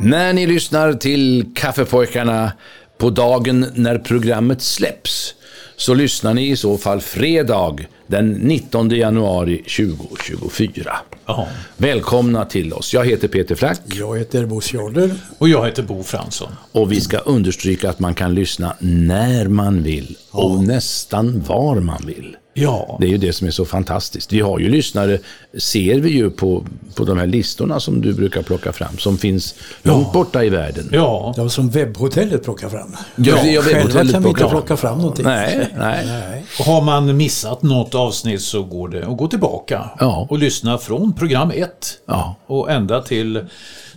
[0.00, 2.52] När ni lyssnar till Kaffepojkarna
[2.98, 5.34] på dagen när programmet släpps
[5.76, 10.96] så lyssnar ni i så fall fredag den 19 januari 2024.
[11.26, 11.48] Ja.
[11.76, 12.94] Välkomna till oss.
[12.94, 15.14] Jag heter Peter Flack Jag heter Bosse Jarder.
[15.38, 16.52] Och jag heter Bo Fransson.
[16.72, 22.02] och vi ska understryka att man kan lyssna när man vill och nästan var man
[22.06, 22.36] vill.
[22.62, 22.96] Ja.
[23.00, 24.32] Det är ju det som är så fantastiskt.
[24.32, 25.18] Vi har ju lyssnare,
[25.58, 29.54] ser vi ju på, på de här listorna som du brukar plocka fram, som finns
[29.82, 30.88] långt borta i världen.
[30.92, 31.32] Ja.
[31.36, 32.96] Det var som webbhotellet plockar fram.
[33.16, 35.24] Ja, ja, Själva webbhotellet kan vi inte plocka fram någonting.
[35.24, 36.06] Nej, nej.
[36.06, 36.44] Nej.
[36.58, 40.26] Och har man missat något avsnitt så går det att gå tillbaka Ja.
[40.30, 41.68] och lyssna från program 1
[42.06, 42.36] Ja.
[42.46, 43.44] och ända till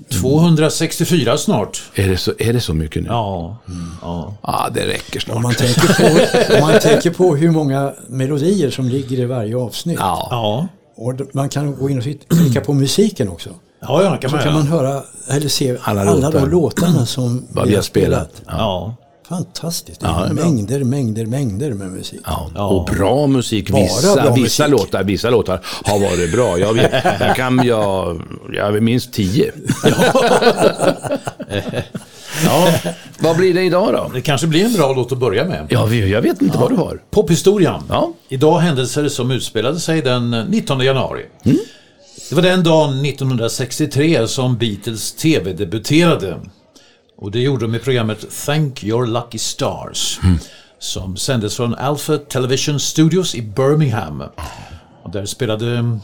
[0.09, 1.83] 264 snart.
[1.95, 3.09] Är det så, är det så mycket nu?
[3.09, 3.57] Ja.
[4.01, 4.33] ja.
[4.43, 5.35] Ja, det räcker snart.
[5.35, 9.57] Om man, tänker på, om man tänker på hur många melodier som ligger i varje
[9.57, 9.97] avsnitt.
[9.99, 10.27] Ja.
[10.31, 10.67] Ja.
[10.95, 13.49] Och man kan gå in och klicka på musiken också.
[13.81, 16.39] Ja, ja, kan Så man, kan man höra, eller se Alla alla, låtar.
[16.39, 18.41] de låtarna som Vad vi har spelat.
[18.47, 18.95] Ja.
[19.31, 20.01] Fantastiskt.
[20.03, 22.19] Ja, mängder, mängder, mängder med musik.
[22.25, 22.67] Ja, Ja.
[22.67, 23.69] och bra musik.
[23.69, 24.79] Vissa, bra vissa, musik.
[24.79, 26.59] Låtar, vissa låtar har varit bra.
[26.59, 28.21] Jag, vet, jag kan, jag,
[28.53, 29.51] jag minns tio.
[32.45, 32.73] ja.
[33.19, 34.11] Vad blir det idag då?
[34.13, 35.67] Det kanske blir en bra låt att börja med.
[35.69, 37.01] Ja, vi- jag vet inte vad du har.
[37.11, 37.83] Pophistorian.
[37.89, 38.13] Ja.
[38.29, 41.25] Idag händelser som utspelade sig den 19 januari.
[42.29, 46.35] Det var den dagen 1963 som Beatles TV-debuterade.
[47.21, 50.19] Och det gjorde de i programmet Thank Your Lucky Stars.
[50.79, 54.23] Som sändes från Alpha Television Studios i Birmingham.
[55.03, 55.99] Och där spelade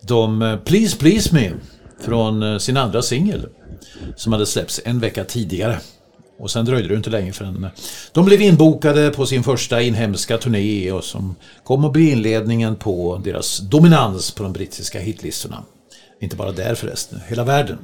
[0.00, 1.50] de eh, Please Please Me
[2.04, 3.46] från eh, sin andra singel.
[4.16, 5.78] Som hade släppts en vecka tidigare.
[6.38, 7.66] Och sen dröjde det inte länge förrän
[8.12, 13.20] de blev inbokade på sin första inhemska turné och som kom att bli inledningen på
[13.24, 15.62] deras dominans på de brittiska hitlistorna.
[16.20, 17.78] Inte bara där förresten, hela världen.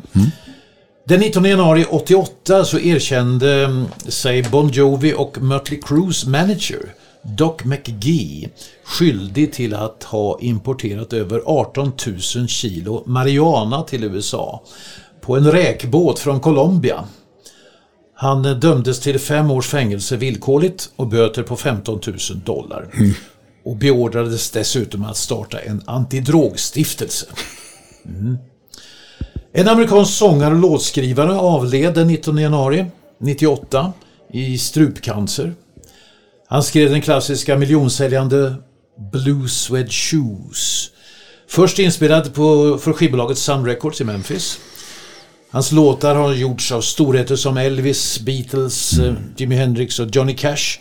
[1.07, 7.65] Den 19 januari 88 så erkände mm, sig Bon Jovi och Mötley Crues manager Doc
[7.65, 8.49] McGee
[8.85, 11.93] skyldig till att ha importerat över 18
[12.37, 14.63] 000 kilo marijuana till USA
[15.21, 17.05] på en räkbåt från Colombia.
[18.15, 22.89] Han eh, dömdes till fem års fängelse villkorligt och böter på 15 000 dollar.
[23.65, 27.27] Och beordrades dessutom att starta en antidrogstiftelse.
[28.07, 28.39] Mm.
[29.57, 32.87] En amerikansk sångare och låtskrivare avled den 19 januari
[33.21, 33.93] 98
[34.33, 35.55] i strupcancer.
[36.47, 38.55] Han skrev den klassiska miljonsäljande
[39.13, 40.91] Blue Suede Shoes.
[41.49, 44.59] Först inspelad på, för skivbolaget Sun Records i Memphis.
[45.51, 50.81] Hans låtar har gjorts av storheter som Elvis, Beatles, eh, Jimi Hendrix och Johnny Cash.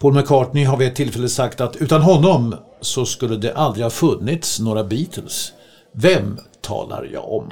[0.00, 3.90] Paul McCartney har vid ett tillfälle sagt att utan honom så skulle det aldrig ha
[3.90, 5.52] funnits några Beatles.
[6.00, 7.48] Vem talar jag om?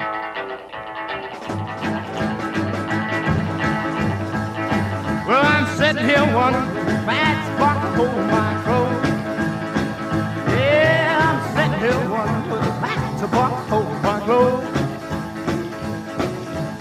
[5.26, 9.08] Well, I'm sitting here wondering, bad spot to hold my clothes.
[10.54, 14.16] Yeah, I'm sitting here wondering, bad spot to hold my.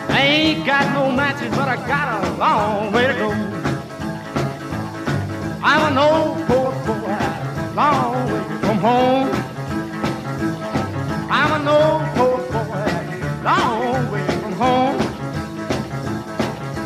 [0.10, 3.32] I ain't got no matches, but I got a long way to go.
[5.64, 7.18] I'm an old poor boy,
[7.76, 9.45] long way from home.
[11.66, 14.98] An old poor boy, long way from home.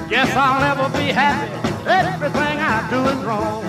[0.08, 1.52] Guess I'll never be happy.
[1.86, 3.69] Everything I do is wrong.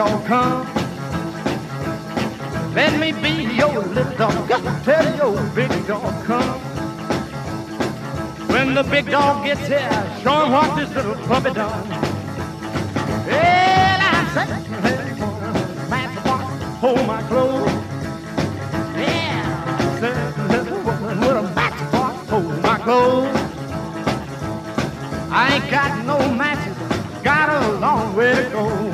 [0.00, 0.64] Dog come.
[2.74, 4.48] Let me be your little dog.
[4.82, 6.60] Tell your big dog come.
[8.48, 9.90] When the big dog gets here,
[10.22, 11.86] show him what this little puppy done.
[13.26, 15.04] Well, I'm sitting here,
[15.90, 16.44] match the box,
[16.80, 17.70] hold my clothes.
[18.96, 19.44] Yeah,
[19.80, 20.64] I'm sitting here
[21.20, 23.36] with a matchbox, hold my clothes.
[25.30, 26.78] I ain't got no matches,
[27.22, 28.89] got a long way to go.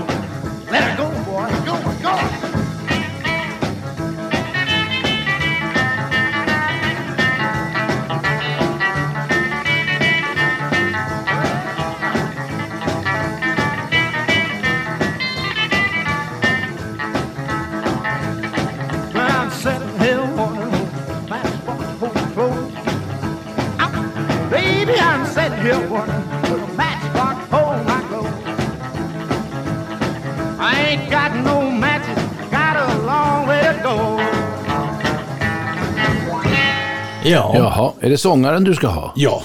[37.30, 37.52] Ja.
[37.54, 39.12] Jaha, är det sångaren du ska ha?
[39.16, 39.42] Ja.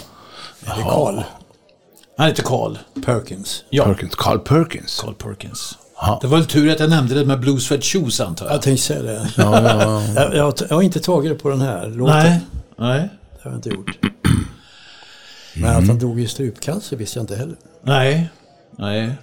[0.66, 1.22] Är det Carl
[2.18, 2.78] Han heter Carl.
[3.06, 3.64] Perkins?
[3.70, 3.84] Ja.
[3.86, 5.00] Perkins, Carl Perkins.
[5.02, 5.78] Carl Perkins.
[5.98, 6.20] Ja.
[6.22, 8.56] Det var väl tur att jag nämnde det med Blue Sweat Shoes antar jag.
[8.56, 9.28] Jag tänkte säga det.
[10.16, 12.18] jag, jag, jag har inte tagit det på den här låten.
[12.18, 12.40] Nej.
[12.78, 13.10] Nej.
[13.34, 13.98] Det har jag inte gjort.
[15.56, 17.56] Men att han dog i strupcancer visste jag inte heller.
[17.84, 18.30] Nej.
[18.78, 19.18] Nej.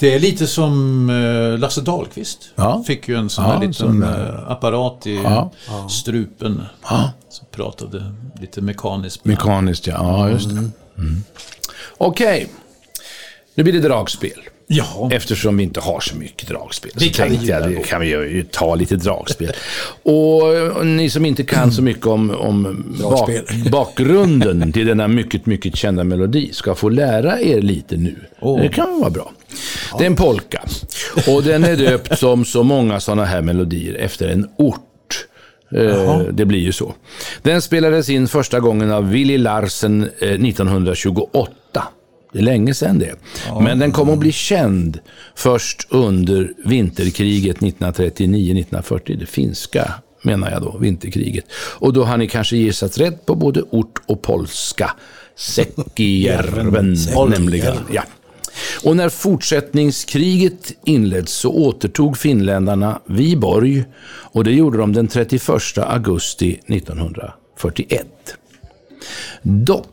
[0.00, 2.38] Det är lite som eh, Lasse Dahlqvist.
[2.56, 2.84] Ja.
[2.86, 4.34] Fick ju en sån Ja, här liten sån där.
[4.46, 5.50] eh, apparat i Ja.
[5.90, 6.62] strupen.
[6.82, 7.12] Ja.
[7.28, 9.24] Som pratade lite mekaniskt.
[9.24, 9.94] Mekaniskt, ja.
[9.94, 10.56] Ja, just det.
[10.98, 11.22] Mm.
[11.98, 12.48] Okej,
[13.54, 14.40] nu blir det dragspel.
[14.66, 15.08] Ja.
[15.12, 18.06] Eftersom vi inte har så mycket dragspel Det så kan tänkte jag det kan vi
[18.08, 19.52] ju ta lite dragspel.
[20.02, 23.30] och, ni som inte kan så mycket om, om bak,
[23.70, 28.16] bakgrunden till denna mycket, mycket kända melodi ska få lära er lite nu.
[28.62, 29.32] Det kan vara bra.
[29.98, 30.62] Det är en polka.
[31.28, 35.26] Och den är döpt som så många sådana här melodier efter en ort.
[35.76, 36.94] Eh, Det blir ju så.
[37.42, 41.52] Den spelades in första gången av Willy Larsen eh, 1928.
[42.32, 43.14] Det är länge sedan det.
[43.60, 44.98] Men den kom att bli känd
[45.34, 49.16] först under vinterkriget 1939-1940.
[49.18, 49.92] Det finska
[50.22, 51.44] menar jag då, vinterkriget.
[51.78, 54.90] Och då har ni kanske gissat rätt på både ort och polska.
[55.36, 56.96] Säkkijärven,
[57.30, 57.76] nämligen.
[57.92, 58.02] Ja.
[58.84, 65.42] Och när fortsättningskriget inleds så återtog finländarna Viborg och det gjorde de den 31
[65.78, 68.06] augusti 1941.
[69.42, 69.86] Dock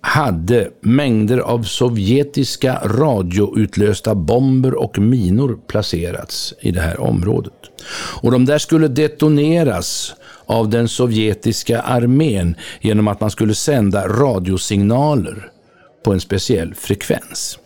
[0.00, 7.52] hade mängder av sovjetiska radioutlösta bomber och minor placerats i det här området.
[8.22, 10.14] Och de där skulle detoneras
[10.46, 15.50] av den sovjetiska armén genom att man skulle sända radiosignaler
[16.04, 17.58] på en speciell frekvens.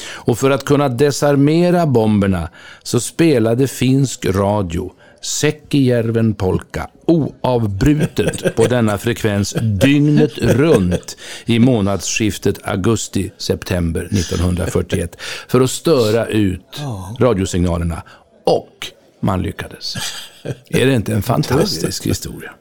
[0.00, 2.48] Och för att kunna desarmera bomberna
[2.82, 4.92] så spelade finsk radio
[5.22, 11.16] Säkkijärven polka oavbrutet på denna frekvens dygnet runt
[11.46, 15.16] i månadsskiftet augusti-september 1941
[15.48, 16.80] för att störa ut
[17.20, 18.02] radiosignalerna.
[18.44, 18.86] Och
[19.20, 19.94] man lyckades.
[20.68, 22.52] Är det inte en fantastisk historia?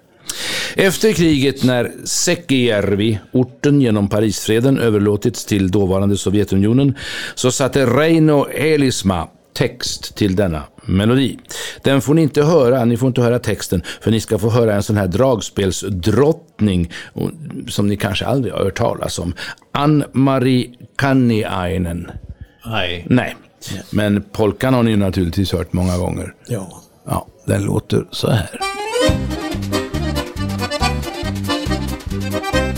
[0.76, 6.98] Efter kriget när Säkkijärvi, orten genom Parisfreden, överlåtits till dåvarande Sovjetunionen,
[7.36, 11.40] så satte Reino Elisma text till denna melodi.
[11.84, 14.76] Den får ni inte höra, ni får inte höra texten, för ni ska få höra
[14.76, 16.92] en sån här dragspelsdrottning
[17.68, 19.34] som ni kanske aldrig har hört talas om.
[19.72, 22.12] Ann-Marie Kanniainen.
[22.66, 23.06] Nej.
[23.10, 23.36] Nej,
[23.90, 26.34] men polkan har ni naturligtvis hört många gånger.
[26.48, 26.82] Ja.
[27.06, 28.50] Ja, den låter så här.
[32.22, 32.71] Ja.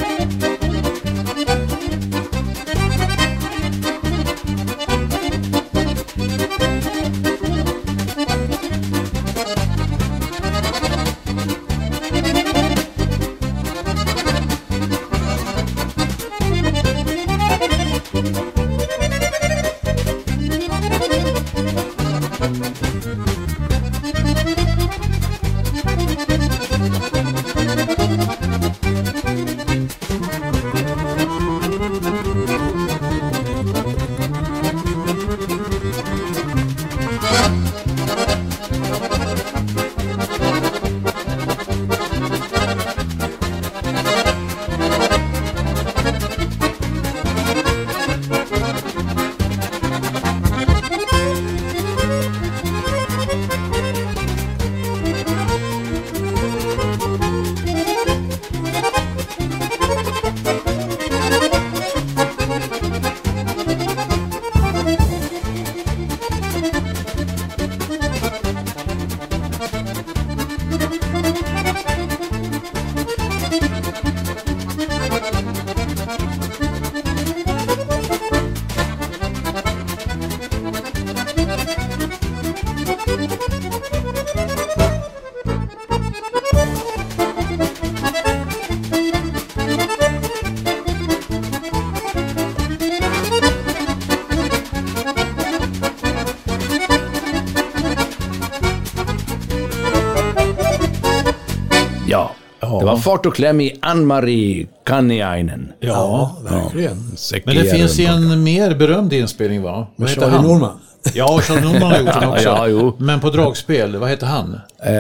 [103.04, 105.74] Fart och kläm i Ann-Marie Kanniainen.
[105.80, 106.38] Ja.
[106.44, 107.12] verkligen.
[107.46, 109.72] Men det finns ju en mer berömd inspelning va?
[109.72, 110.46] Vad Med heter Charlie han?
[110.48, 110.80] Norman.
[111.14, 112.44] Ja, Charlie Norman har gjort den också.
[112.44, 112.96] Ja, jo.
[112.98, 114.60] Men på dragspel, vad heter han?
[114.86, 114.94] Eh,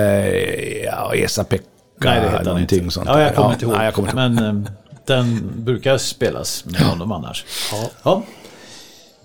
[0.85, 1.63] ja, Esa-Pekka.
[1.97, 2.93] Nej, det heter han någonting inte.
[2.93, 3.73] Sånt ja, jag kommer inte ihåg.
[3.73, 4.33] Nej, jag kommer inte ihåg.
[4.43, 4.71] Men eh,
[5.05, 7.45] den brukar spelas med honom annars.
[7.71, 7.89] Ja.
[8.03, 8.23] Ja.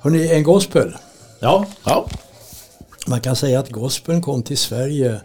[0.01, 0.95] Hörrni, en gospel.
[1.41, 1.67] ja.
[1.85, 2.07] Ja.
[3.07, 5.21] Man kan säga att gospeln kom till Sverige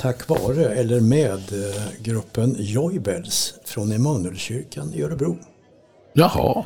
[0.00, 5.36] tack vare eller med eh, gruppen Joybells från Emanuelskyrkan i Örebro.
[6.12, 6.64] Jaha.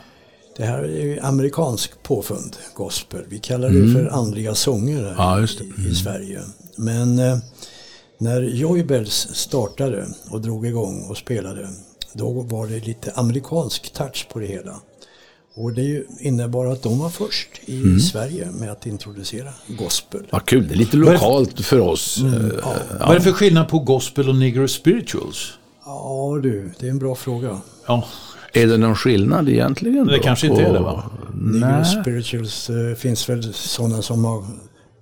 [0.57, 3.25] Det här är ju amerikansk påfund, gospel.
[3.29, 5.15] Vi kallar det för andliga sånger Mm.
[5.19, 6.41] Ja, i, i Sverige.
[6.77, 7.39] Men eh,
[8.19, 11.69] när Joybells startade och drog igång och spelade,
[12.13, 14.81] då var det lite amerikansk touch på det hela.
[15.55, 18.01] Och det ju innebar att de var först i Mm.
[18.01, 20.27] Sverige med att introducera gospel.
[20.31, 20.69] Vad kul.
[20.69, 22.19] Det är lite lokalt för oss.
[22.21, 22.35] Mm.
[22.35, 22.51] Eh,
[23.01, 25.53] Vad är det för skillnad på gospel och negro spirituals?
[25.85, 27.61] Ja du, det är en bra fråga.
[27.87, 28.05] Ja,
[28.53, 30.07] Är det någon skillnad egentligen?
[30.07, 31.11] det då kanske inte är det va?
[31.35, 34.45] Negro spirituals eh, finns väl sådana som har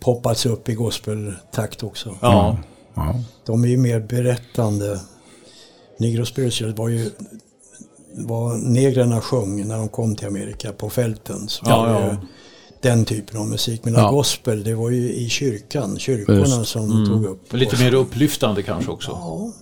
[0.01, 2.17] poppats upp i gospeltakt också.
[2.21, 2.59] Ja.
[2.95, 3.15] Ja.
[3.47, 5.01] De är ju mer berättande.
[5.99, 7.11] Negro spirituals var ju
[8.15, 11.49] vad negrerna sjöng när de kom till Amerika på fälten.
[11.49, 12.17] Så Ja, ja.
[12.83, 13.85] Den typen av musik.
[13.85, 14.11] Men Ja.
[14.11, 16.71] gospel, det var ju i kyrkan, kyrkorna Just.
[16.71, 17.53] som tog upp.
[17.53, 19.11] Lite mer upplyftande kanske också.
[19.11, 19.53] Ja,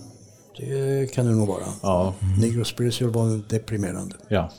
[0.56, 1.64] det kan det nog vara.
[1.82, 2.14] Ja.
[2.40, 4.16] Negro spiritual var deprimerande.
[4.28, 4.50] ja.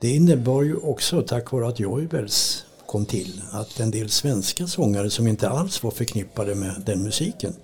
[0.00, 5.10] Det innebar ju också, tack vare att Joybells kom till, att en del svenska sångare
[5.10, 7.54] som inte alls var förknippade med den musiken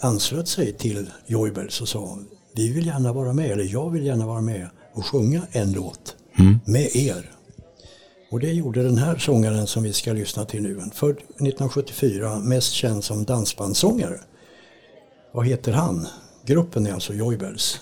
[0.00, 2.18] anslöt sig till Joybells och sa
[2.54, 6.16] vi vill gärna vara med, eller jag vill gärna vara med och sjunga en låt
[6.64, 7.30] med er.
[8.30, 10.80] Och det gjorde den här sångaren som vi ska lyssna till nu.
[10.94, 14.20] Född 1974, mest känd som dansbandssångare.
[15.32, 16.06] Vad heter han?
[16.46, 17.80] Gruppen är alltså Joybells.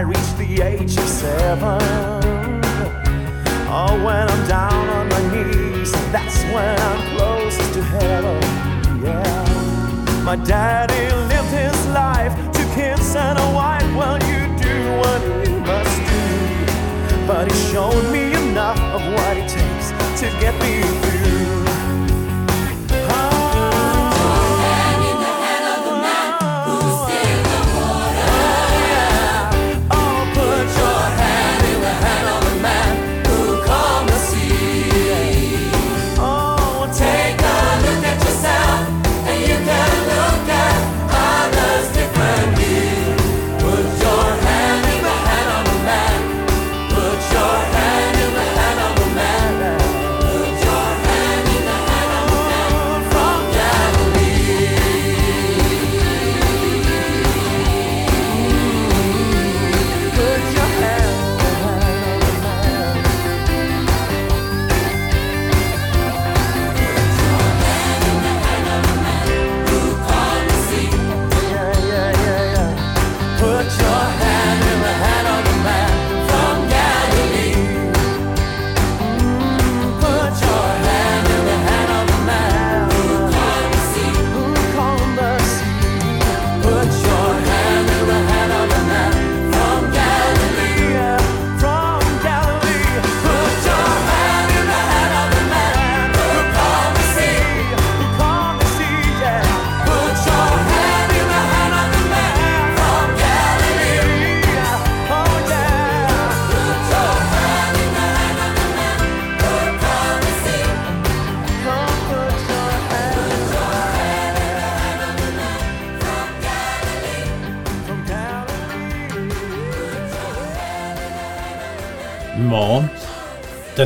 [0.00, 1.78] I reached the age of seven.
[3.68, 8.40] Oh, when I'm down on my knees, that's when I'm closest to heaven.
[9.04, 10.22] Yeah.
[10.24, 13.84] My daddy lived his life, two kids and a wife.
[13.94, 17.26] Well, you do what you must do.
[17.26, 19.90] But he showed me enough of what it takes
[20.20, 21.09] to get me through.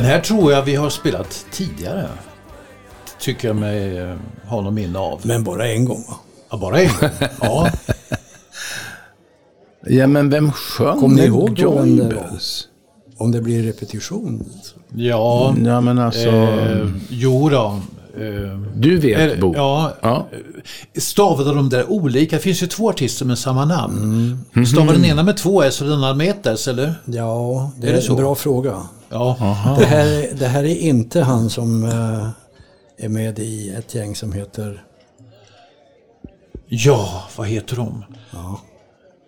[0.05, 2.07] Den här tror jag vi har spelat tidigare.
[3.19, 4.15] Tycker jag mig eh,
[4.47, 5.21] ha någon minne av.
[5.23, 6.15] Men bara en gång va?
[6.51, 7.09] Ja, bara en gång.
[7.41, 7.69] Ja.
[9.85, 12.67] Ja, men vem sjöng Kommer ni ihåg då en- Joybells?
[13.17, 14.45] Om det blir repetition.
[14.95, 15.55] Ja.
[15.65, 16.29] Ja, men alltså...
[16.29, 17.81] Eh, jo då.
[18.19, 19.53] Eh, du vet, är- Bo.
[19.55, 20.27] Ja, Ja.
[20.97, 22.35] Stavade de där olika?
[22.35, 24.37] Det finns ju två artister med samma namn.
[24.55, 24.65] Mm.
[24.65, 26.93] Stavar den ena med två S och den andra med ett S, eller?
[27.05, 28.81] Ja, det Är är, det en bra fråga.
[29.09, 29.37] Ja.
[29.79, 32.29] Det här, det här är inte han som eh,
[33.05, 34.83] är med i ett gäng som heter...
[36.67, 38.03] Ja, vad heter de?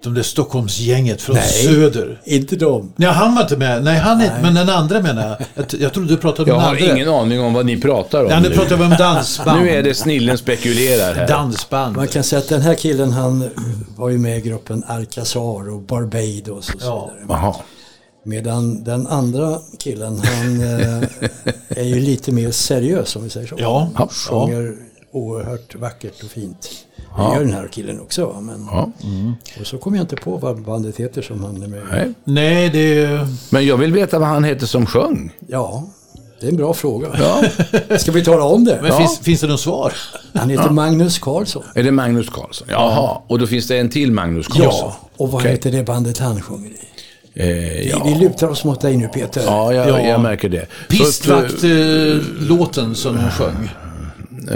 [0.03, 1.47] De där Stockholmsgänget från Nej.
[1.47, 2.21] Söder.
[2.25, 2.93] Inte dem.
[2.95, 3.83] Nej, han var inte med.
[3.83, 5.37] Nej, han är inte, men den andra menar jag.
[5.71, 6.95] Jag, jag trodde du pratade Jag om den har andra.
[6.95, 9.61] ingen aning om vad ni pratar om Ja, nu pratar vi om dansband.
[9.61, 11.27] Nu är det snillen spekulerar här.
[11.27, 11.95] Dansband.
[11.95, 13.49] Man kan säga att den här killen han
[13.95, 17.11] var ju med i gruppen Alcazar och Barbados och så Ja.
[17.13, 17.39] vidare.
[17.41, 17.55] Jaha.
[18.25, 21.03] Medan den andra killen han eh,
[21.69, 23.55] är ju lite mer seriös om vi säger så.
[23.59, 23.89] Ja.
[24.29, 24.75] Sjunger
[25.11, 26.69] oerhört vackert och fint.
[27.17, 28.35] Det gör den här killen också.
[28.41, 28.91] Men, Ja.
[29.61, 31.81] Och så kommer jag inte på vad bandet heter som han är med.
[31.91, 32.13] Nej.
[32.23, 33.27] Nej, det är...
[33.49, 35.31] Men jag vill veta vad han heter som sjöng.
[35.47, 35.83] Ja,
[36.39, 37.07] det är en bra fråga.
[37.19, 37.43] Ja.
[37.97, 38.79] Ska vi tala om det?
[38.81, 39.93] Men finns, finns det något svar?
[40.33, 41.63] Han heter Magnus Karlsson.
[41.75, 42.67] Är det Magnus Carlsson?
[42.71, 44.69] Jaha, och då finns det en till Magnus Carlsson?
[44.73, 45.51] Ja, och vad Okej.
[45.51, 46.77] heter det bandet han sjunger i?
[47.33, 48.03] Eh, Vi, ja.
[48.05, 49.41] vi lutar oss mot dig nu Peter.
[49.45, 49.99] Ja, jag, Ja.
[49.99, 50.65] jag märker det.
[50.89, 53.69] Pistvakt-låten som de sjöng.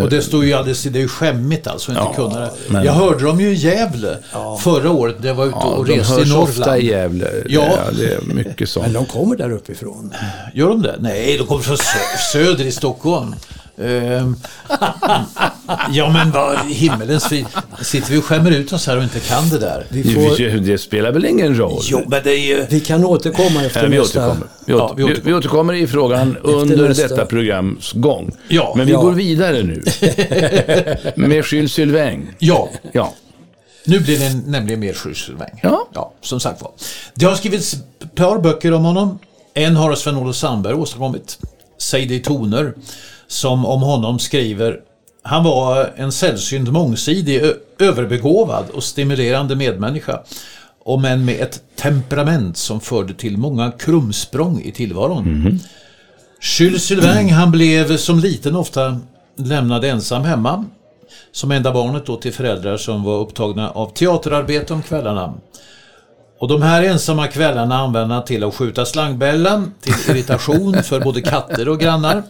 [0.02, 2.52] Och det står ju alldeles, det är ju skämmigt alltså att inte Ja, kunna det.
[2.70, 4.18] men- Jag hörde dem ju i Gävle
[4.60, 6.50] förra året när jag var ute Ja, och de reste i hörs Norrland.
[6.50, 7.32] ofta i Gävle.
[7.50, 7.62] Ja.
[7.68, 7.78] Ja.
[7.98, 8.94] Det är mycket Men sånt.
[8.94, 10.14] de kommer där uppifrån.
[10.54, 10.96] Gör de det?
[11.00, 13.36] Nej, de kommer från sö- söder i Stockholm.
[13.82, 14.36] Ehm,
[15.92, 17.46] ja men vad himmelens frid.
[17.82, 19.86] Sitter vi och skämmer ut oss här och inte kan det där?
[19.90, 21.82] Vi, får, Det, det spelar väl ingen roll?
[21.84, 22.66] Jo men det är ju...
[22.70, 24.20] vi kan återkomma efter Ja, vi, nästa...
[24.28, 24.48] återkommer.
[24.66, 25.32] Vi, Ja, åter, vi vi, återkommer.
[25.32, 27.08] vi återkommer i frågan under nästa.
[27.08, 28.32] detta programs gång.
[28.48, 28.74] Ja.
[28.78, 29.02] Men vi Ja.
[29.02, 29.84] går vidare nu.
[31.16, 32.28] Med Jules Sylvain.
[32.40, 33.14] Ja, Ja.
[33.86, 35.60] nu blir det nämligen mer skyddsväng.
[35.64, 35.88] Ja.
[35.94, 36.72] ja, som sagt var.
[37.14, 39.20] Det har skrivits ett par böcker om honom.
[39.54, 41.38] En har Sven-Olof Sandberg åstadkommit.
[41.80, 42.74] Säg det i toner.
[43.32, 44.80] Som om honom skriver
[45.24, 47.42] han var en sällsynt mångsidig,
[47.80, 50.20] överbegåvad och stimulerande medmänniska.
[50.84, 55.60] Om än med ett temperament som förde till många krumsprång i tillvaron.
[56.60, 59.00] Jules Sylvain han blev som liten ofta
[59.36, 60.66] lämnad ensam hemma.
[61.32, 65.34] Som enda barnet då till föräldrar som var upptagna av teaterarbete om kvällarna.
[66.40, 71.22] Och de här ensamma kvällarna använde han till att skjuta slangbällen till irritation för både
[71.22, 72.24] katter och grannar.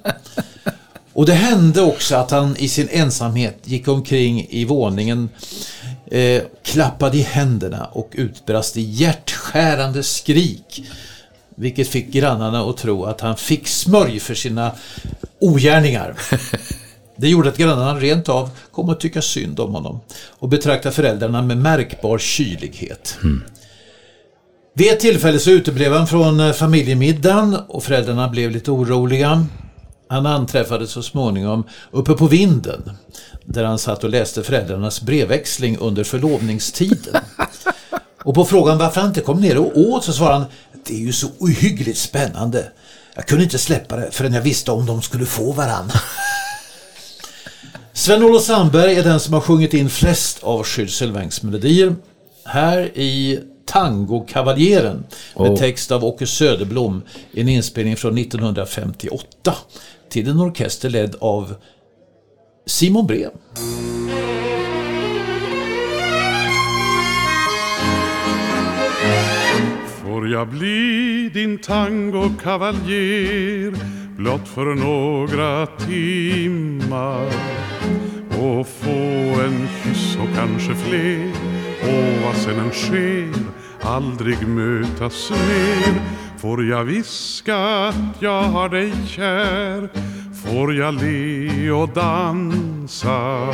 [1.13, 5.29] Och det hände också att han i sin ensamhet gick omkring i våningen,
[6.11, 10.83] eh, klappade i händerna och utbrast i hjärtskärande skrik.
[11.55, 14.71] Vilket fick grannarna att tro att han fick smörj för sina
[15.39, 16.15] ogärningar.
[17.15, 21.41] Det gjorde att grannarna rent av kom att tycka synd om honom och betrakta föräldrarna
[21.41, 23.17] med märkbar kylighet.
[24.73, 29.45] Vid ett tillfälle så uteblev han från eh, familjemiddagen och föräldrarna blev lite oroliga.
[30.11, 32.91] Han anträffades så småningom uppe på vinden
[33.45, 37.21] där han satt och läste föräldrarnas brevväxling under förlovningstiden.
[38.23, 40.45] Och på frågan varför han inte kom ner och åt så svarade han
[40.85, 42.71] Det är ju så ohyggligt spännande.
[43.15, 45.91] Jag kunde inte släppa det förrän jag visste om de skulle få varann.
[47.93, 51.95] Sven-Olof Sandberg är den som har sjungit in flest av Sylvains melodier.
[52.45, 55.03] Här i Tango-kavaljeren
[55.37, 59.55] med text av Åke Söderblom i en inspelning från 1958
[60.11, 61.55] till en orkester ledd av
[62.65, 63.31] Simon Brehm.
[70.03, 73.73] Får jag bli din tangokavaljer
[74.17, 77.25] blott för några timmar?
[78.29, 78.91] Och få
[79.41, 81.31] en kyss och kanske fler?
[81.81, 83.33] Och vad sen än sker
[83.81, 86.01] aldrig mötas mer.
[86.41, 89.89] Får jag viska att jag har dig kär?
[90.43, 93.53] Får jag le och dansa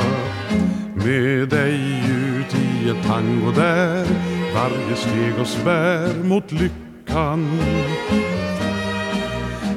[0.95, 4.05] med dig ut i ett tango där?
[4.53, 7.59] Varje steg oss bär mot lyckan.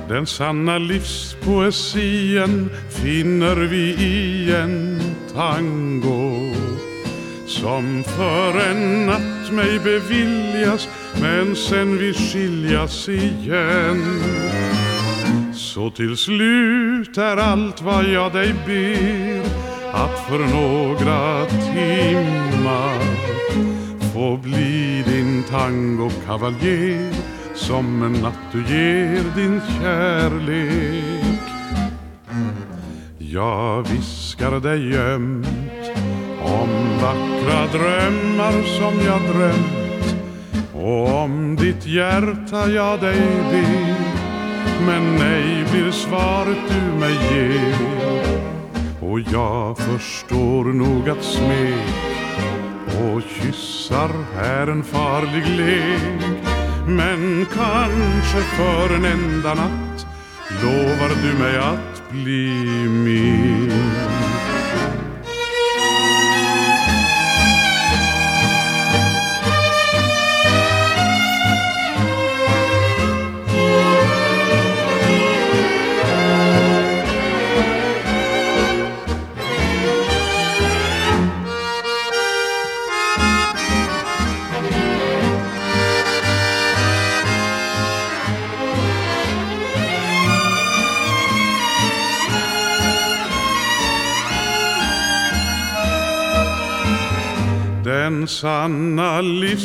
[0.09, 5.01] Den sanna livspoesien finner vi i en
[5.35, 6.55] tango
[7.47, 10.89] som för en natt mig beviljas
[11.21, 14.23] men sen vi skiljas igen
[15.55, 19.41] så till slut är allt vad jag dig ber
[19.93, 22.99] att för några timmar
[24.15, 27.13] få bli din tangokavaljer
[27.55, 31.41] som en natt du ger din kärlek.
[33.19, 35.60] Jag viskar dig ömt
[36.51, 40.17] om vackra drömmar som jag drömt.
[40.75, 44.11] Och om ditt hjärta jag dig ber
[44.87, 47.75] men nej blir svaret du mig ger.
[49.01, 52.11] Och jag förstår nog att smek
[52.87, 56.23] och kyssar är en farlig lek.
[56.87, 60.07] Men kanske för en enda natt
[60.63, 63.30] lovar du mig att bli min.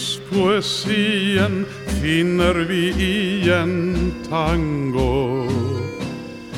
[0.06, 1.65] Sanna poesien
[2.02, 5.48] finner vi i en tango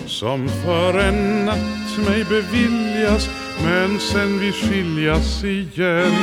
[0.06, 3.30] som för en natt mig beviljas
[3.64, 6.14] men sen vi skiljas igen.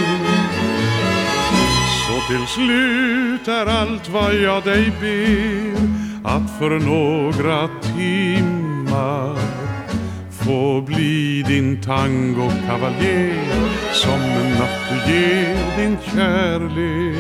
[2.07, 5.75] Så till slut är allt vad jag dig ber
[6.25, 9.39] att för några timmar
[10.31, 13.45] få bli din tangokavaljer
[13.93, 14.43] som
[14.90, 17.16] du ger din kärlek.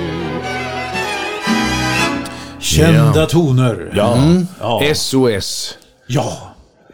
[2.60, 3.26] Kända Ja.
[3.26, 3.92] toner.
[3.94, 4.18] Ja.
[4.60, 4.94] Ja.
[4.94, 5.78] SOS.
[6.06, 6.50] ja.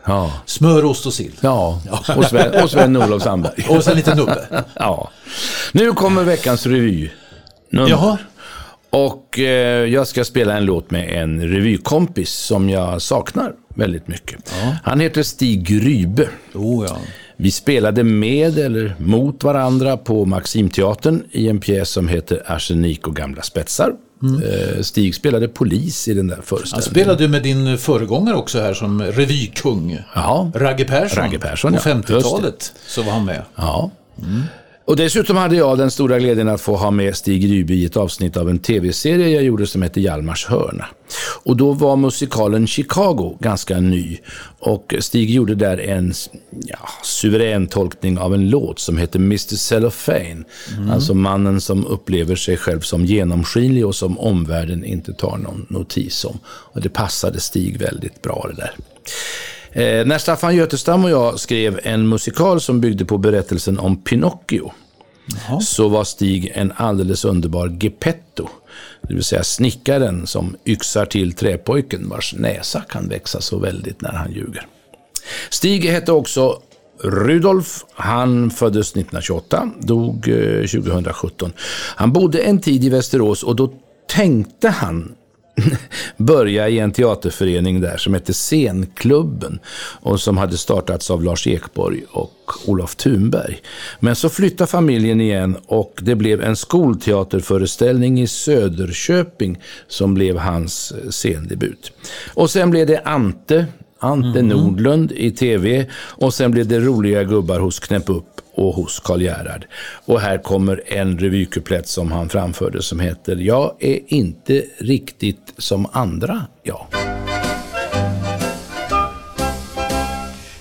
[0.06, 0.32] Ja.
[0.46, 1.32] Smör, ost och sill.
[1.40, 1.80] Ja,
[2.16, 3.64] och Sven, och Sven-Olof Sandberg.
[3.68, 4.64] Och så en liten nubbe.
[4.74, 5.10] Ja.
[5.72, 7.10] Nu kommer veckans revy.
[7.70, 7.88] Nummer.
[7.90, 8.18] Jaha.
[8.90, 14.54] Och eh, jag ska spela en låt med en revykompis som jag saknar väldigt mycket.
[14.84, 16.28] Han heter Stig Rybe.
[16.54, 16.96] Oh, ja.
[17.42, 23.16] Vi spelade med eller mot varandra på Maximteatern i en pjäs som heter Arsenik och
[23.16, 23.92] gamla spetsar.
[24.22, 26.90] Eh, Stig spelade polis i den där Han föreställningen.
[26.90, 29.98] spelade med din föregångare också här som revykung.
[30.54, 31.22] Ragge Persson.
[31.22, 31.94] Ragge Persson, På ja.
[31.94, 33.42] 50-talet så var han med.
[33.56, 33.90] Ja.
[34.84, 37.96] Och dessutom hade jag den stora glädjen att få ha med Stig Ryby i ett
[37.96, 40.86] avsnitt av en tv-serie jag gjorde som heter Hjalmars hörna.
[41.42, 44.18] Och då var musikalen Chicago ganska ny.
[44.58, 46.12] Och Stig gjorde där en
[46.50, 49.56] ja, suverän tolkning av en låt som heter Mr.
[49.56, 50.44] Cellophane.
[50.90, 56.24] Alltså mannen som upplever sig själv som genomskinlig och som omvärlden inte tar någon notis
[56.24, 56.38] om.
[56.46, 58.74] Och det passade Stig väldigt bra det där.
[59.72, 64.72] Eh, när Staffan Götestam och jag skrev en musikal som byggde på berättelsen om Pinocchio
[65.60, 68.48] så var Stig en alldeles underbar Geppetto.
[69.02, 74.12] Det vill säga snickaren som yxar till träpojken vars näsa kan växa så väldigt när
[74.12, 74.66] han ljuger.
[75.50, 76.62] Stig hette också
[77.02, 77.84] Rudolf.
[77.94, 81.52] Han föddes 1928, dog eh, 2017.
[81.96, 83.72] Han bodde en tid i Västerås och då
[84.08, 85.14] tänkte han
[86.16, 89.58] börja i en teaterförening där som hette Scenklubben
[90.00, 92.32] och som hade startats av Lars Ekborg och
[92.66, 93.60] Olof Thunberg.
[94.00, 100.92] Men så flyttade familjen igen och det blev en skolteaterföreställning i Söderköping som blev hans
[100.92, 101.92] eh, scendebut.
[102.34, 103.66] Och sen blev det Ante,
[103.98, 109.00] Ante Nordlund i tv och sen blev det roliga gubbar hos Knäpp upp och hos
[109.00, 109.66] Karl Gerhard.
[110.04, 115.86] Och här kommer en revykuplett som han framförde som heter Jag är inte riktigt som
[115.92, 116.86] andra, jag.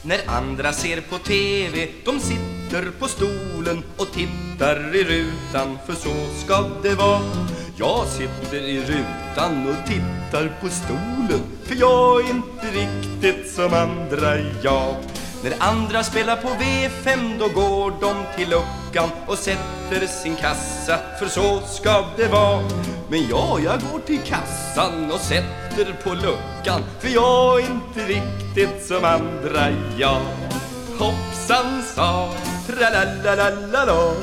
[0.10, 6.43] När andra ser på TV, de sitter på stolen och tittar i rutan, för så
[6.45, 7.21] ska det vara.
[7.78, 14.39] Jag sitter i rutan och tittar på stolen, för jag är inte riktigt som andra
[14.63, 14.95] jag.
[15.43, 21.28] När andra spelar på V5 då går de till luckan och sätter sin kassa för
[21.28, 22.63] så ska det vara.
[23.10, 28.86] Men jag, jag går till kassan och sätter på luckan för jag är inte riktigt
[28.88, 30.21] som andra jag
[30.99, 32.34] Hoppsan sa
[32.67, 34.13] tralalalala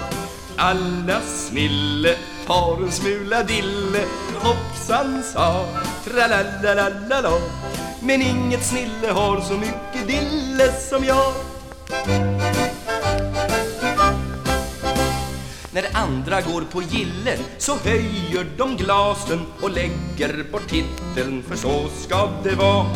[0.57, 4.05] alla snille har en smula dille
[4.43, 5.67] Hoppsan sa
[6.05, 7.33] tralalalala
[8.01, 11.33] Men inget snille har så mycket dille som jag.
[15.71, 21.89] När andra går på gille så höjer de glasen och lägger bort titeln för så
[21.89, 22.87] ska det vara.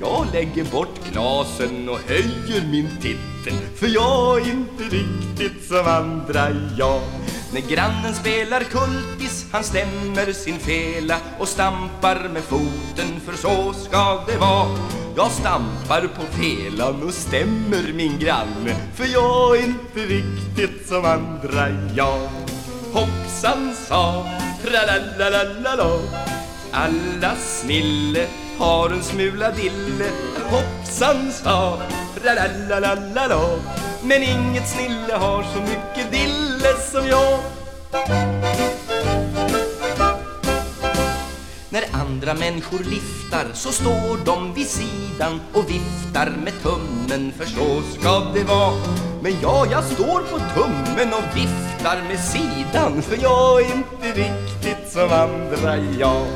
[0.00, 6.50] Jag lägger bort glasen och höjer min titel för jag är inte riktigt som andra
[6.78, 7.00] jag
[7.52, 14.24] när grannen spelar kultis, han stämmer sin fela och stampar med foten, för så ska
[14.26, 14.78] det vara.
[15.16, 21.68] Jag stampar på felan och stämmer min granne, för jag är inte riktigt som andra
[21.94, 22.28] jag.
[22.92, 24.26] Hoppsan sa,
[24.62, 25.98] tralalalala
[26.72, 28.26] alla snille
[28.58, 30.10] har en smula dille
[30.50, 31.78] Hoppsan sa,
[32.22, 33.58] tralalalala
[34.02, 37.38] Men inget snille har så mycket dille som jag.
[41.70, 47.32] När andra människor liftar så står de vid sidan och viftar med tummen.
[47.38, 48.74] För så ska det vara.
[49.22, 54.92] Men ja, jag står på tummen och viftar med sidan för jag är inte riktigt
[54.92, 56.26] som andra jag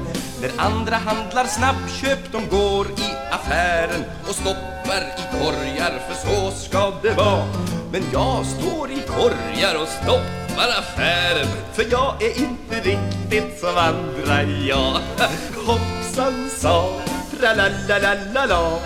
[0.41, 6.93] När andra handlar snabbköp, de går i affären och stoppar i korgar för så ska
[7.03, 7.82] det vara.
[7.93, 14.43] Men jag står i korgar och stoppar affären för jag är inte riktigt som andra
[14.43, 15.01] jag
[15.67, 17.01] Hoppsan sa,
[17.41, 18.79] tralalalala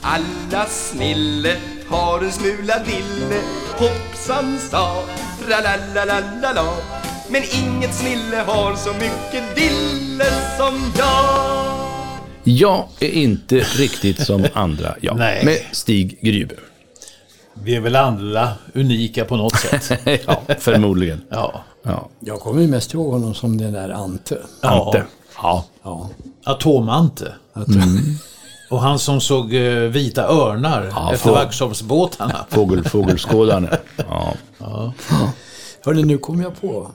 [0.00, 1.56] Alla snille
[1.88, 3.40] har en smula dille
[3.76, 5.04] Hoppsan sa,
[5.46, 6.72] tralalalala
[7.30, 10.24] Men inget snille har så mycket dille
[10.58, 11.82] som jag.
[12.44, 15.16] Jag är inte riktigt som andra jag.
[15.16, 16.54] Med Stig Grybe.
[17.54, 20.00] Vi är väl alla unika på något sätt.
[20.26, 21.22] ja, förmodligen.
[21.28, 21.64] Ja.
[21.82, 22.08] Ja.
[22.20, 24.38] Jag kommer mest ihåg honom som den där Ante.
[24.60, 25.04] Ante.
[25.42, 25.64] Ja.
[25.82, 26.08] Ja.
[26.44, 27.32] Atomante.
[27.56, 27.98] Mm.
[28.70, 32.46] Och han som såg eh, vita örnar Ja, efter Vaxholmsbåtarna.
[32.50, 33.78] Fågel, fågelskådare.
[34.08, 34.34] Ja.
[35.84, 36.90] Hörni, nu kom jag på.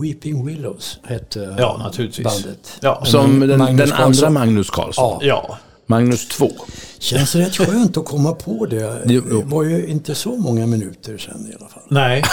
[0.00, 2.24] Weeping Willows hette Ja, naturligtvis.
[2.26, 2.78] bandet.
[2.80, 4.30] Ja, Som den, den andra.
[4.30, 5.18] Magnus Carlsson.
[5.22, 5.58] Ja.
[5.86, 6.50] Magnus 2.
[6.98, 9.02] Känns rätt skönt att komma på det.
[9.04, 11.82] Det var ju inte så många minuter sedan i alla fall.
[11.88, 12.22] Nej.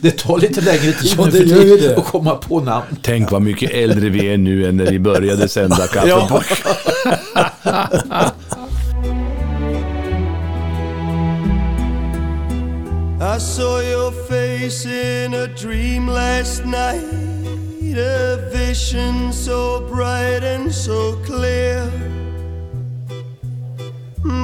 [0.00, 1.96] Det tar lite längre tid Ja, det gör det.
[1.96, 2.96] att komma på namn.
[3.02, 6.58] Tänk vad mycket äldre vi är nu än när vi började sända Kaffepojkar.
[13.22, 17.04] I saw your face in a dream last night,
[17.98, 21.90] a vision so bright and so clear.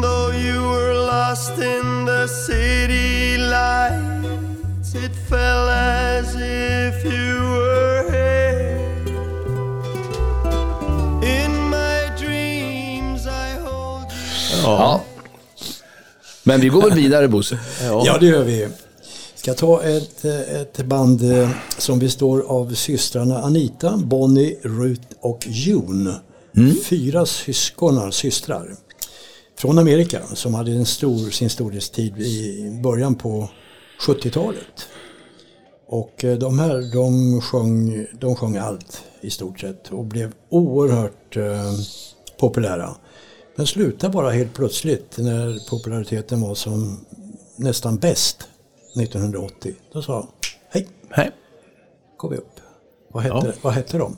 [0.03, 8.81] Though you were lost in the city lights, it felt as if you were here.
[11.23, 14.63] In my dreams, I hold you.
[14.63, 15.01] Ja.
[16.43, 17.59] Men vi går väl vidare Bosse.
[18.05, 18.69] Ja, det gör vi.
[19.47, 26.15] Ska ta ett, ett band eh, som består av systrarna Anita, Bonnie, Ruth och June.
[26.85, 28.77] Fyra syskonar, systrar.
[29.59, 33.49] Från Amerika som hade en stor, sin storhetstid i början på
[34.07, 34.89] 70-talet.
[35.87, 41.37] Och eh, de här de sjöng, de sjöng allt i stort sett och blev oerhört
[41.37, 41.73] eh,
[42.41, 42.97] populära.
[43.57, 47.05] Men slutade bara helt plötsligt när populariteten var som
[47.57, 48.49] nästan bäst
[48.97, 49.75] 1980.
[49.93, 50.27] Då sa jag,
[50.71, 51.31] hej, Hej.
[52.17, 52.61] går vi upp.
[53.09, 54.17] Vad hette, vad hette de?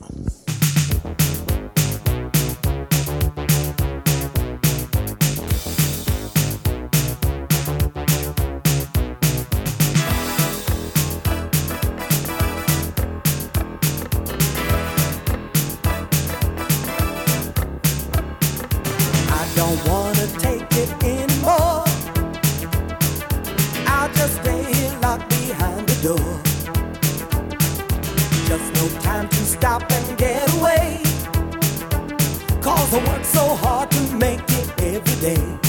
[26.09, 26.41] Door.
[28.47, 31.01] Just no time to stop and get away.
[32.61, 35.68] Cause I work so hard to make it every day.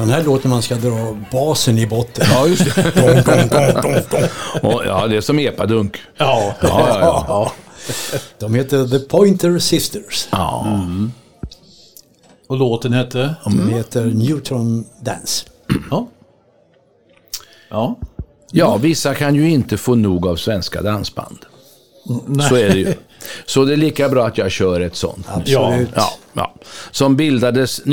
[0.00, 2.26] Sån här låt när man ska dra basen i botten.
[2.30, 2.82] Ja, just det.
[2.94, 3.48] Dong,
[3.82, 4.72] dong, dong.
[4.72, 5.96] Och, ja, det är som epadunk.
[6.16, 6.54] Ja.
[6.60, 7.52] Ja, ja, ja.
[8.38, 10.28] De heter The Pointer Sisters.
[10.30, 10.80] ja.
[12.48, 13.34] Och låten hette?
[13.44, 15.46] De heter Neutron Dance.
[15.90, 16.08] Ja.
[17.70, 17.98] Ja.
[18.52, 21.38] Ja, vissa kan ju inte få nog av svenska dansband.
[22.48, 22.94] Så är det ju.
[23.46, 25.26] Så det är lika bra att jag kör ett sånt.
[25.28, 25.88] Absolut.
[25.94, 26.54] Ja, ja.
[26.90, 27.84] Som bildades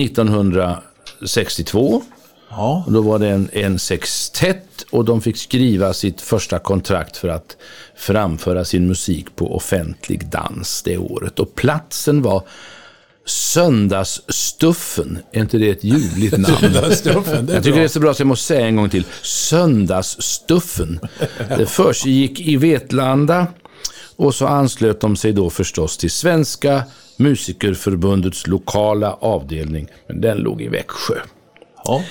[1.22, 2.04] 1962.
[2.50, 2.84] Ja.
[2.86, 7.28] Och då var det en, en sextett och de fick skriva sitt första kontrakt för
[7.28, 7.58] att
[7.96, 11.40] framföra sin musik på offentlig dans det året.
[11.40, 12.44] Och platsen var
[13.26, 15.20] Söndagsstuffen.
[15.32, 16.58] Är inte det ett ljuvligt namn?
[16.74, 19.06] Jag tycker det är så bra så jag måste säga en gång till.
[19.22, 21.00] Söndagsstuffen.
[21.58, 23.48] Det försiggick i Vetlanda
[24.16, 26.84] och så anslöt de sig då förstås till Svenska
[27.18, 29.88] Musikerförbundets lokala avdelning.
[30.08, 31.16] Men den låg i Växjö.
[31.86, 32.04] Ja.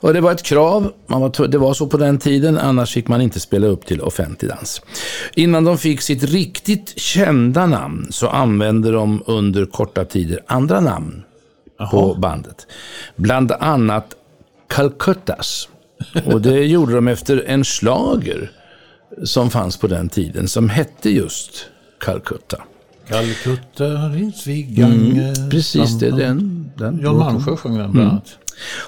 [0.00, 3.08] Och det var ett krav, man var, det var så på den tiden, annars fick
[3.08, 4.82] man inte spela upp till offentlig dans.
[5.34, 11.22] Innan de fick sitt riktigt kända namn så använde de under korta tider andra namn
[11.90, 12.66] på bandet.
[13.16, 14.14] Bland annat
[14.68, 15.68] Calcuttas.
[16.24, 18.50] Och det gjorde de efter en slager
[19.24, 21.66] som fanns på den tiden som hette just
[22.00, 22.62] Calcutta.
[23.08, 25.34] Calcutta, Ritzvigange.
[25.50, 26.70] Precis, det är den.
[26.76, 28.38] den Jan Malmsjö sjöng den bland annat.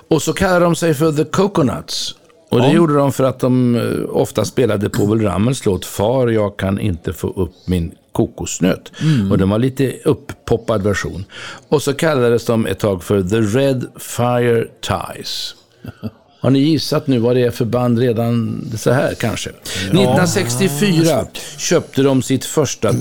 [0.09, 2.15] Och så kallade de sig för The Coconuts.
[2.51, 6.57] Och det gjorde de för att de eh, ofta spelade Povel Ramels låt Far, jag
[6.57, 8.93] kan inte få upp min kokosnöt.
[9.31, 11.25] Och den var lite upppoppad version.
[11.69, 15.55] Och så kallades de ett tag för The Red Fire Ties.
[16.41, 19.51] Har ni gissat nu vad det är för band redan så här kanske?
[19.51, 21.27] 1964
[21.59, 22.93] köpte de sitt första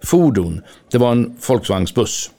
[0.00, 0.60] turnéfordon.
[0.90, 2.30] Det var en Volkswagens-buss.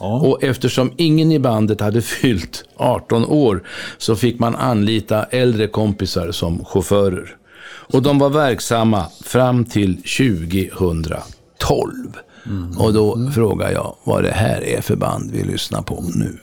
[0.00, 3.62] Och eftersom ingen i bandet hade fyllt 18 år
[3.98, 7.36] så fick man anlita äldre kompisar som chaufförer.
[7.92, 11.92] Och de var verksamma fram till 2012.
[12.78, 16.38] Och då frågar jag vad det här är för band vi lyssnar på nu.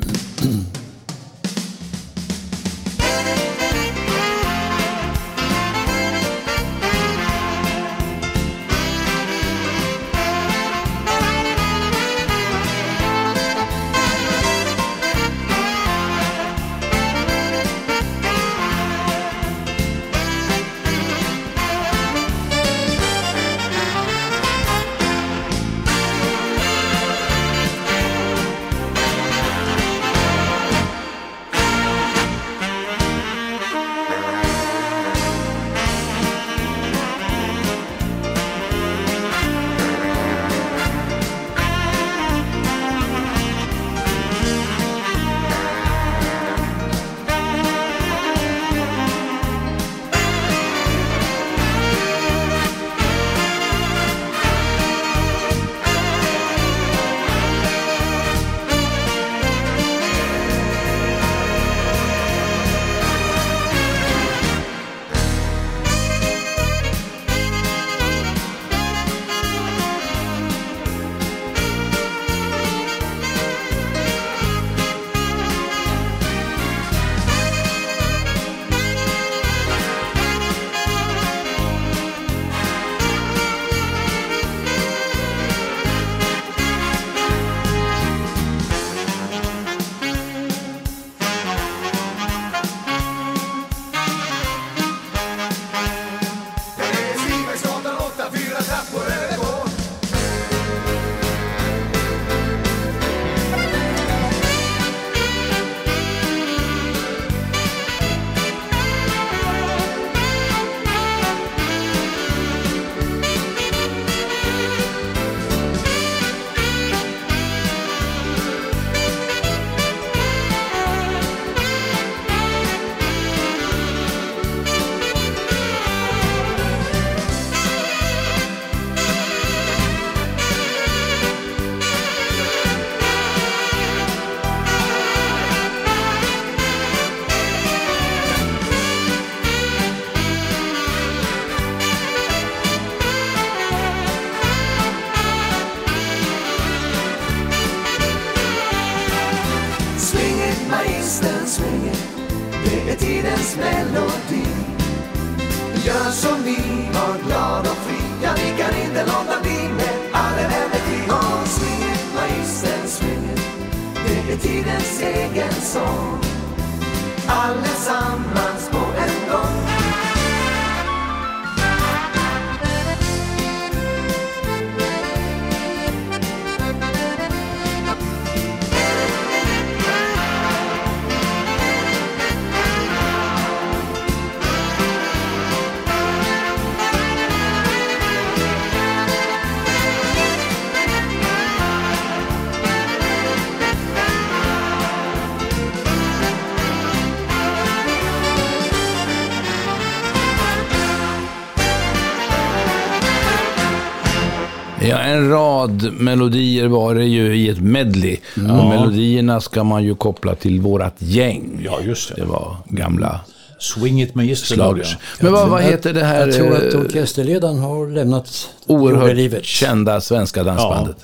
[204.90, 208.18] Ja, en rad melodier var det ju i ett medley.
[208.36, 211.62] Och melodierna ska man ju koppla till vårat gäng.
[211.66, 212.22] Ja, just det.
[212.22, 213.20] Det var gamla
[213.60, 214.56] Swing it magister.
[214.56, 214.98] slagers.
[215.20, 220.02] Men vad, vad heter det här Jag tror att eh, orkesterledaren har lämnat oerhört kända
[220.02, 220.98] svenska dansbandet?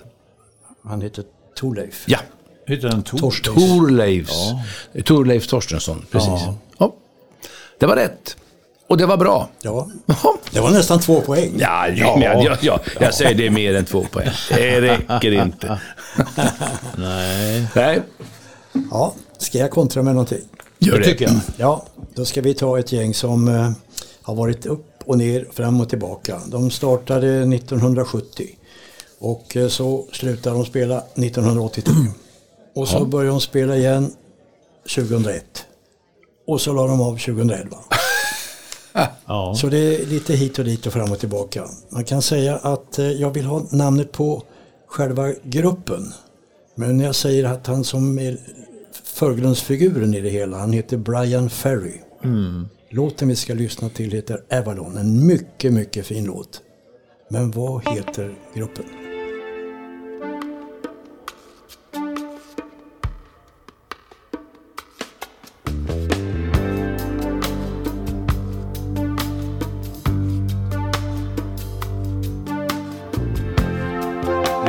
[0.84, 1.24] Han heter
[1.60, 2.04] Thorleif.
[2.08, 2.20] Ja,
[2.68, 3.18] Heter den Tor?
[3.18, 3.56] Torstens.
[3.56, 4.52] Thorleifs.
[5.06, 6.30] Thorleif Torstensson, precis.
[6.78, 6.94] Ja.
[7.80, 8.38] Det var rätt.
[8.90, 9.50] Och det var bra.
[9.62, 9.88] Ja,
[10.52, 11.54] det var nästan två poäng.
[11.58, 12.20] Ja, ja.
[12.44, 14.30] Ja, ja, jag säger det är mer än två poäng.
[14.50, 15.80] Det räcker inte.
[16.98, 17.68] Nej.
[17.76, 18.02] Nej,
[18.92, 20.42] Ja, ska jag kontra med någonting?
[20.80, 21.06] gör Det det.
[21.06, 21.36] tycker jag.
[21.58, 21.86] Ja,
[22.16, 23.72] då ska vi ta ett gäng som eh,
[24.22, 26.40] har varit upp och ner, fram och tillbaka.
[26.48, 28.46] De startade 1970
[29.20, 31.94] och eh, så slutade de spela 1983.
[32.76, 34.12] Och så började de spela igen
[34.96, 35.44] 2001.
[36.48, 37.78] Och så la de av 2011.
[39.26, 39.56] Ja.
[39.56, 41.66] Så det är lite hit och dit och fram och tillbaka.
[41.90, 44.44] Man kan säga att eh, jag vill ha namnet på
[44.88, 46.14] själva gruppen.
[46.76, 48.38] Men jag säger att han som är
[49.04, 51.94] förgrundsfiguren i det hela, han heter Brian Ferry.
[52.90, 56.62] Låten vi ska lyssna till heter Avalon, en mycket, mycket fin låt.
[57.30, 58.86] Men vad heter gruppen?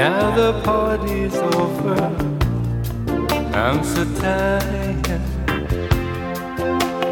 [0.00, 2.00] Now the party's over.
[3.52, 5.20] I'm so tired.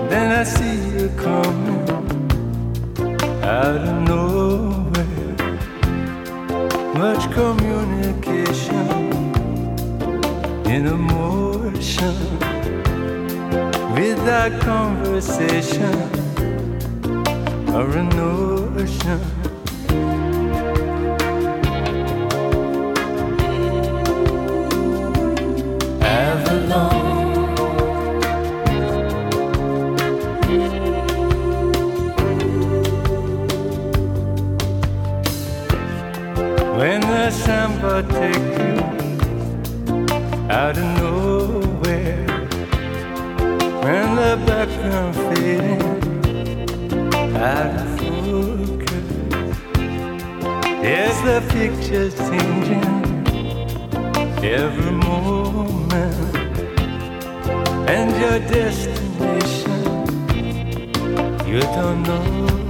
[0.08, 1.86] Then I see you coming
[3.44, 5.36] out of nowhere.
[6.94, 8.88] Much communication
[10.74, 12.16] in emotion
[13.92, 15.94] without conversation
[17.68, 19.37] or a notion.
[51.58, 52.84] Picture's changing
[54.44, 56.36] every moment.
[57.96, 59.80] And your destination
[61.48, 62.67] you don't know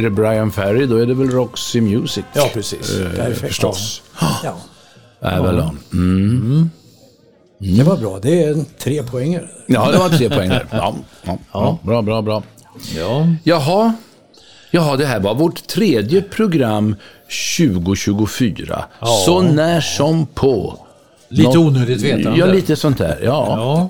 [0.00, 2.24] Är det Brian Ferry, då är det väl Roxy Music.
[2.32, 2.98] Ja, precis.
[2.98, 3.40] Eh, Perfekt.
[3.40, 4.02] förstås.
[4.44, 4.56] Ja.
[5.20, 5.78] Väl han.
[5.92, 6.70] Mm.
[7.58, 8.18] Det var bra.
[8.22, 9.48] Det är tre poängare.
[9.66, 10.66] Ja, det var tre poäng där.
[10.70, 11.78] Ja, ja, ja.
[11.82, 12.42] Bra, bra, bra.
[12.96, 13.26] Ja.
[13.44, 13.92] Jaha.
[14.70, 16.96] Jaha, det här var vårt tredje program
[17.58, 18.84] 2024.
[19.26, 20.86] Så när som på.
[21.28, 22.38] Lite Nå- onödigt vetande.
[22.38, 23.18] Ja, lite sånt där.
[23.22, 23.44] Ja.
[23.48, 23.88] Ja.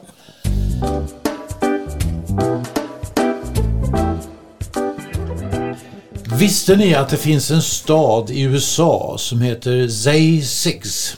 [6.40, 11.16] Visste ni att det finns en stad i USA som heter Zay Six?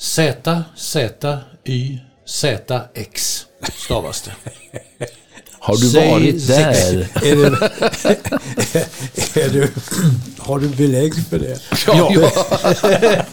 [0.00, 3.42] Z, Z, Y, Z, X
[3.84, 4.32] stavas det.
[5.58, 7.08] Har du Säg varit där?
[7.14, 7.70] Är det,
[9.44, 9.68] är du,
[10.38, 11.58] har du belägg för det?
[11.86, 12.30] Ja.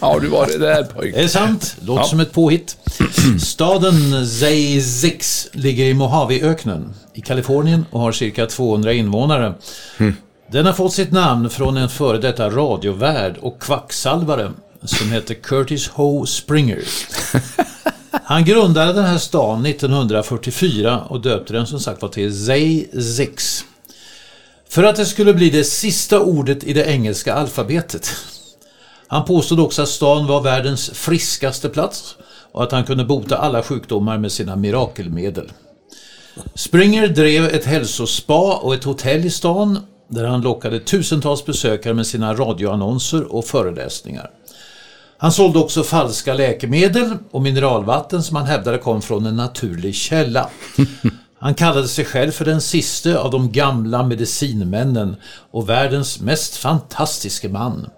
[0.00, 1.14] Har du varit där pojk?
[1.14, 1.76] Det är sant.
[1.80, 2.08] Låter Ja.
[2.08, 2.76] som ett påhitt.
[3.40, 9.54] Staden Zayzix ligger i Mojaveöknen i Kalifornien och har cirka 200 invånare.
[10.50, 15.88] Den har fått sitt namn från en före detta radiovärd och kvacksalvare som heter Curtis
[15.88, 16.84] Ho Springer.
[18.24, 23.64] Han grundade den här stan 1944 och döpte den som sagt var till Zayzix.
[24.68, 28.10] För att det skulle bli det sista ordet i det engelska alfabetet.
[29.06, 32.16] Han påstod också att stan var världens friskaste plats
[32.52, 35.52] och att han kunde bota alla sjukdomar med sina mirakelmedel.
[36.54, 39.78] Springer drev ett hälsospa och ett hotell i stan
[40.08, 44.30] där han lockade tusentals besökare med sina radioannonser och föreläsningar.
[45.18, 50.48] Han sålde också falska läkemedel och mineralvatten som han hävdade kom från en naturlig källa.
[51.38, 55.16] Han kallade sig själv för den siste av de gamla medicinmännen
[55.50, 57.90] och världens mest fantastiske man.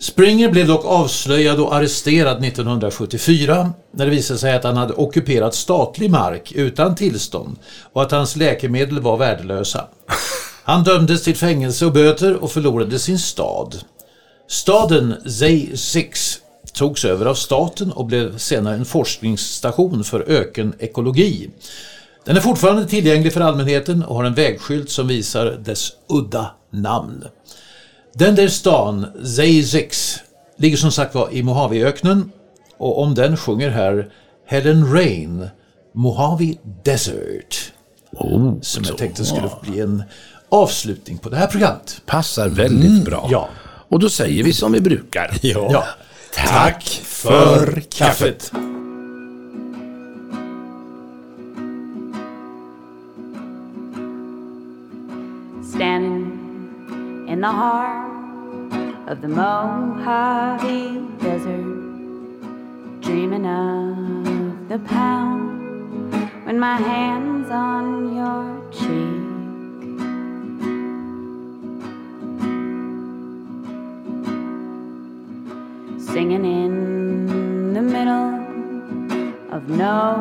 [0.00, 5.54] Springer blev dock avslöjad och arresterad 1974 när det visade sig att han hade ockuperat
[5.54, 7.56] statlig mark utan tillstånd
[7.92, 9.84] och att hans läkemedel var värdelösa.
[10.64, 13.76] Han dömdes till fängelse och böter och förlorade sin stad.
[14.48, 16.38] Staden Zay-Six
[16.72, 21.50] togs över av staten och blev senare en forskningsstation för ökenekologi.
[22.24, 27.24] Den är fortfarande tillgänglig för allmänheten och har en vägskylt som visar dess udda namn.
[28.14, 30.18] Den där stan, Zayzix,
[30.56, 32.32] ligger som sagt var i Mojaveöknen
[32.78, 34.10] och om den sjunger här
[34.46, 35.48] Helen Rain,
[35.92, 36.54] Mojave
[36.84, 37.72] Desert.
[38.62, 40.02] som jag tänkte skulle bli en
[40.54, 42.02] avslutning på det här programmet.
[42.06, 43.28] Passar väldigt bra.
[43.30, 43.48] Ja.
[43.88, 45.30] Och då säger vi som vi brukar.
[45.42, 45.84] Ja.
[46.34, 48.52] Tack för kaffet.
[55.74, 61.66] standing in the heart of the Mojave Desert,
[63.00, 66.12] dreaming of the pound
[66.46, 69.23] when my hands on your cheek.
[76.14, 78.34] Singing in the middle
[79.50, 80.16] of no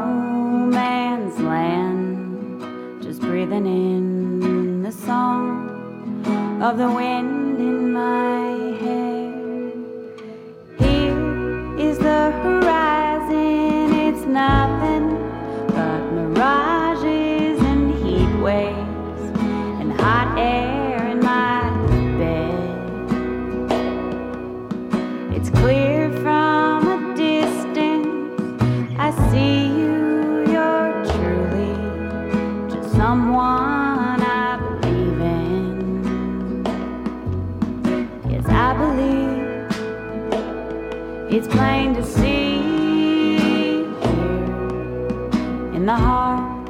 [0.74, 9.34] man's land, just breathing in the song of the wind in my hair.
[10.80, 14.73] Here is the horizon, it's nothing
[41.46, 42.62] it's plain to see
[44.02, 44.36] here
[45.74, 46.70] in the heart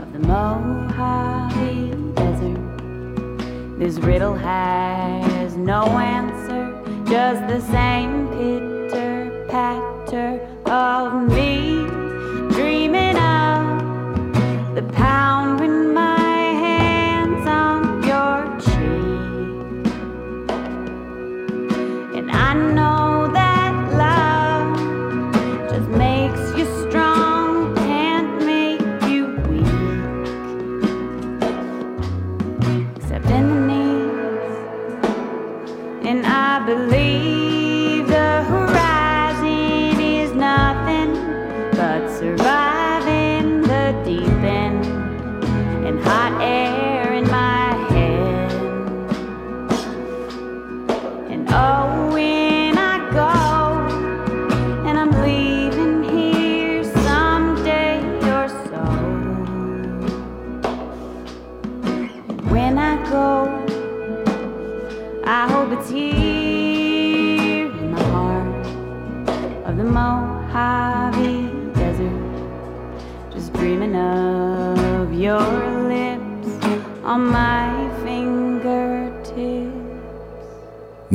[0.00, 3.78] of the Mojave Desert.
[3.78, 6.72] This riddle has no answer,
[7.04, 11.93] just the same pitter patter of me